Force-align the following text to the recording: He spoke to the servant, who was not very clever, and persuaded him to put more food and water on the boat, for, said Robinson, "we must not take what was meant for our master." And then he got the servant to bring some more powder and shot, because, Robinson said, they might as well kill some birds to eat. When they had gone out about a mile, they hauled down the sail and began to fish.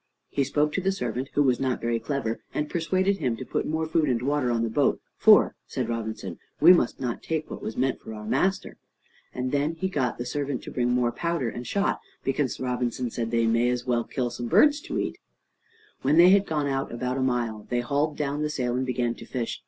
He 0.31 0.43
spoke 0.43 0.73
to 0.73 0.81
the 0.81 0.91
servant, 0.91 1.29
who 1.33 1.43
was 1.43 1.59
not 1.59 1.79
very 1.79 1.99
clever, 1.99 2.39
and 2.55 2.71
persuaded 2.71 3.19
him 3.19 3.37
to 3.37 3.45
put 3.45 3.67
more 3.67 3.85
food 3.85 4.09
and 4.09 4.19
water 4.23 4.49
on 4.49 4.63
the 4.63 4.67
boat, 4.71 4.99
for, 5.15 5.53
said 5.67 5.89
Robinson, 5.89 6.39
"we 6.59 6.73
must 6.73 6.99
not 6.99 7.21
take 7.21 7.51
what 7.51 7.61
was 7.61 7.77
meant 7.77 7.99
for 7.99 8.11
our 8.15 8.25
master." 8.25 8.77
And 9.31 9.51
then 9.51 9.75
he 9.75 9.87
got 9.89 10.17
the 10.17 10.25
servant 10.25 10.63
to 10.63 10.71
bring 10.71 10.87
some 10.87 10.95
more 10.95 11.11
powder 11.11 11.49
and 11.49 11.67
shot, 11.67 11.99
because, 12.23 12.59
Robinson 12.59 13.11
said, 13.11 13.29
they 13.29 13.45
might 13.45 13.67
as 13.69 13.85
well 13.85 14.03
kill 14.03 14.31
some 14.31 14.47
birds 14.47 14.79
to 14.81 14.97
eat. 14.97 15.19
When 16.01 16.17
they 16.17 16.29
had 16.31 16.47
gone 16.47 16.65
out 16.65 16.91
about 16.91 17.17
a 17.17 17.21
mile, 17.21 17.67
they 17.69 17.81
hauled 17.81 18.17
down 18.17 18.41
the 18.41 18.49
sail 18.49 18.75
and 18.75 18.87
began 18.87 19.13
to 19.13 19.25
fish. 19.27 19.59